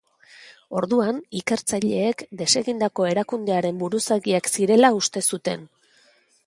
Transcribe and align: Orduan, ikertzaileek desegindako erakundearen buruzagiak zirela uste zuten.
Orduan, 0.79 1.19
ikertzaileek 1.41 2.23
desegindako 2.41 3.07
erakundearen 3.11 3.85
buruzagiak 3.85 4.53
zirela 4.57 4.95
uste 5.03 5.27
zuten. 5.33 5.71